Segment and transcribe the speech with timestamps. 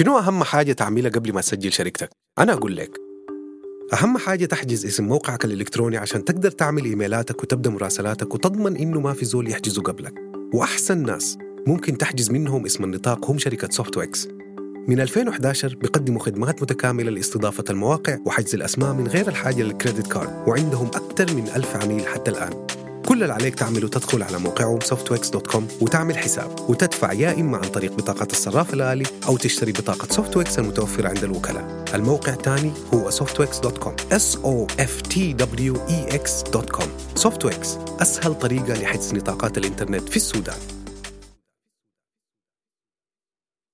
[0.00, 2.90] شنو أهم حاجة تعملها قبل ما تسجل شركتك؟ أنا أقول لك
[3.92, 9.12] أهم حاجة تحجز اسم موقعك الإلكتروني عشان تقدر تعمل إيميلاتك وتبدأ مراسلاتك وتضمن إنه ما
[9.12, 10.14] في زول يحجزه قبلك.
[10.54, 14.28] وأحسن ناس ممكن تحجز منهم اسم النطاق هم شركة سوفت ويكس.
[14.88, 20.48] من 2011 بيقدموا خدمات متكاملة لاستضافة المواقع وحجز الأسماء من غير الحاجة لل credit card
[20.48, 22.66] وعندهم أكثر من ألف عميل حتى الآن.
[23.06, 27.92] كل اللي عليك تعمله تدخل على موقعهم softwix.com وتعمل حساب وتدفع يا إما عن طريق
[27.92, 31.84] بطاقة الصراف الآلي أو تشتري بطاقة سوفتويكس المتوفرة عند الوكلاء.
[31.94, 36.88] الموقع الثاني هو softwix.com s o f t w e x.com
[37.22, 37.66] softwix
[38.02, 40.79] أسهل طريقة لحجز نطاقات الإنترنت في السودان.